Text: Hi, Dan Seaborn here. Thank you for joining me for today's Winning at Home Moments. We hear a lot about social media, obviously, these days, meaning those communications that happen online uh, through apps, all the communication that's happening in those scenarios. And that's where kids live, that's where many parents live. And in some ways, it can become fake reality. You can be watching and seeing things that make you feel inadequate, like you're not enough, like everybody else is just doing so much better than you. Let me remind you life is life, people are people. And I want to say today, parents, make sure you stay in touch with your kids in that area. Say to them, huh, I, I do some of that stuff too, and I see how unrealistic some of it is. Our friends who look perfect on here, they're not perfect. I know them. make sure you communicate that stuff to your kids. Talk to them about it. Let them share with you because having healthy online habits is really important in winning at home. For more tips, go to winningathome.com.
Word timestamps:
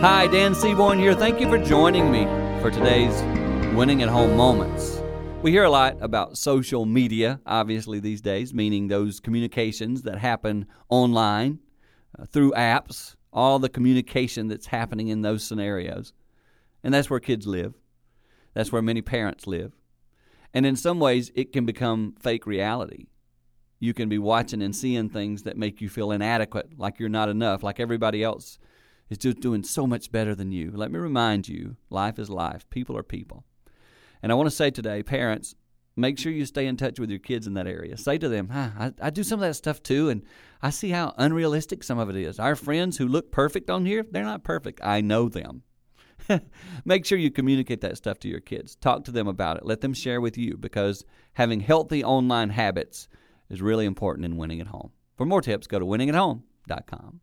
Hi, 0.00 0.28
Dan 0.28 0.54
Seaborn 0.54 1.00
here. 1.00 1.12
Thank 1.12 1.40
you 1.40 1.48
for 1.48 1.58
joining 1.58 2.12
me 2.12 2.22
for 2.62 2.70
today's 2.70 3.20
Winning 3.74 4.00
at 4.00 4.08
Home 4.08 4.36
Moments. 4.36 5.02
We 5.42 5.50
hear 5.50 5.64
a 5.64 5.70
lot 5.70 5.96
about 6.00 6.38
social 6.38 6.86
media, 6.86 7.40
obviously, 7.44 7.98
these 7.98 8.20
days, 8.20 8.54
meaning 8.54 8.86
those 8.86 9.18
communications 9.18 10.02
that 10.02 10.18
happen 10.18 10.66
online 10.88 11.58
uh, 12.16 12.26
through 12.26 12.52
apps, 12.52 13.16
all 13.32 13.58
the 13.58 13.68
communication 13.68 14.46
that's 14.46 14.66
happening 14.66 15.08
in 15.08 15.22
those 15.22 15.42
scenarios. 15.42 16.12
And 16.84 16.94
that's 16.94 17.10
where 17.10 17.18
kids 17.18 17.48
live, 17.48 17.74
that's 18.54 18.70
where 18.70 18.82
many 18.82 19.02
parents 19.02 19.48
live. 19.48 19.72
And 20.54 20.64
in 20.64 20.76
some 20.76 21.00
ways, 21.00 21.32
it 21.34 21.52
can 21.52 21.66
become 21.66 22.14
fake 22.20 22.46
reality. 22.46 23.06
You 23.80 23.94
can 23.94 24.08
be 24.08 24.18
watching 24.18 24.62
and 24.62 24.76
seeing 24.76 25.08
things 25.08 25.42
that 25.42 25.56
make 25.56 25.80
you 25.80 25.88
feel 25.88 26.12
inadequate, 26.12 26.78
like 26.78 27.00
you're 27.00 27.08
not 27.08 27.28
enough, 27.28 27.64
like 27.64 27.80
everybody 27.80 28.22
else 28.22 28.60
is 29.08 29.18
just 29.18 29.40
doing 29.40 29.62
so 29.62 29.86
much 29.86 30.12
better 30.12 30.34
than 30.34 30.52
you. 30.52 30.70
Let 30.74 30.90
me 30.90 30.98
remind 30.98 31.48
you 31.48 31.76
life 31.90 32.18
is 32.18 32.30
life, 32.30 32.68
people 32.70 32.96
are 32.96 33.02
people. 33.02 33.44
And 34.22 34.32
I 34.32 34.34
want 34.34 34.48
to 34.48 34.54
say 34.54 34.70
today, 34.70 35.02
parents, 35.02 35.54
make 35.96 36.18
sure 36.18 36.32
you 36.32 36.46
stay 36.46 36.66
in 36.66 36.76
touch 36.76 36.98
with 36.98 37.10
your 37.10 37.18
kids 37.18 37.46
in 37.46 37.54
that 37.54 37.66
area. 37.66 37.96
Say 37.96 38.18
to 38.18 38.28
them, 38.28 38.48
huh, 38.48 38.70
I, 38.78 38.92
I 39.02 39.10
do 39.10 39.22
some 39.22 39.40
of 39.40 39.48
that 39.48 39.54
stuff 39.54 39.82
too, 39.82 40.08
and 40.08 40.22
I 40.62 40.70
see 40.70 40.90
how 40.90 41.14
unrealistic 41.18 41.82
some 41.82 41.98
of 41.98 42.10
it 42.10 42.16
is. 42.16 42.38
Our 42.38 42.56
friends 42.56 42.98
who 42.98 43.08
look 43.08 43.30
perfect 43.30 43.70
on 43.70 43.86
here, 43.86 44.04
they're 44.10 44.24
not 44.24 44.44
perfect. 44.44 44.80
I 44.82 45.00
know 45.00 45.28
them. 45.28 45.62
make 46.84 47.04
sure 47.04 47.18
you 47.18 47.30
communicate 47.30 47.80
that 47.80 47.96
stuff 47.96 48.18
to 48.20 48.28
your 48.28 48.40
kids. 48.40 48.76
Talk 48.76 49.04
to 49.04 49.10
them 49.10 49.28
about 49.28 49.56
it. 49.56 49.66
Let 49.66 49.80
them 49.80 49.94
share 49.94 50.20
with 50.20 50.36
you 50.36 50.56
because 50.56 51.04
having 51.34 51.60
healthy 51.60 52.04
online 52.04 52.50
habits 52.50 53.08
is 53.48 53.62
really 53.62 53.86
important 53.86 54.24
in 54.24 54.36
winning 54.36 54.60
at 54.60 54.66
home. 54.68 54.90
For 55.16 55.26
more 55.26 55.42
tips, 55.42 55.66
go 55.66 55.78
to 55.78 55.84
winningathome.com. 55.84 57.20